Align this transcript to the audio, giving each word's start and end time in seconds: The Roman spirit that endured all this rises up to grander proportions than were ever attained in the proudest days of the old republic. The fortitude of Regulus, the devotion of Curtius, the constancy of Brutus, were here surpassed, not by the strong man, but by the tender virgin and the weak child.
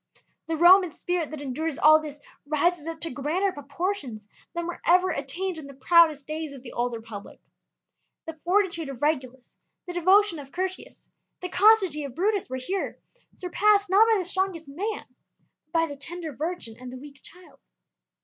The 0.47 0.57
Roman 0.57 0.93
spirit 0.93 1.29
that 1.29 1.41
endured 1.43 1.77
all 1.77 1.99
this 2.01 2.19
rises 2.47 2.87
up 2.87 2.99
to 3.01 3.11
grander 3.11 3.51
proportions 3.51 4.27
than 4.55 4.65
were 4.65 4.81
ever 4.83 5.11
attained 5.11 5.59
in 5.59 5.67
the 5.67 5.75
proudest 5.75 6.25
days 6.25 6.53
of 6.53 6.63
the 6.63 6.73
old 6.73 6.93
republic. 6.95 7.39
The 8.25 8.33
fortitude 8.33 8.89
of 8.89 9.03
Regulus, 9.03 9.57
the 9.85 9.93
devotion 9.93 10.39
of 10.39 10.51
Curtius, 10.51 11.11
the 11.41 11.49
constancy 11.49 12.03
of 12.03 12.15
Brutus, 12.15 12.49
were 12.49 12.55
here 12.57 12.99
surpassed, 13.35 13.91
not 13.91 14.07
by 14.11 14.17
the 14.17 14.25
strong 14.25 14.53
man, 14.69 15.05
but 15.65 15.71
by 15.71 15.85
the 15.85 15.95
tender 15.97 16.33
virgin 16.33 16.77
and 16.79 16.91
the 16.91 16.97
weak 16.97 17.21
child. 17.21 17.59